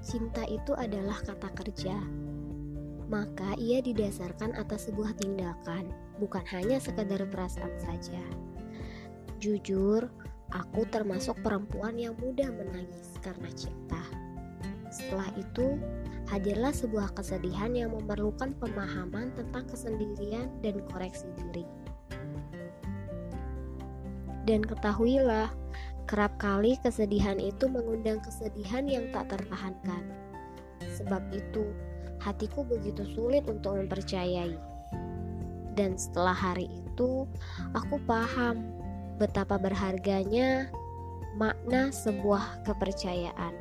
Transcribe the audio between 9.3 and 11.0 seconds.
Jujur, aku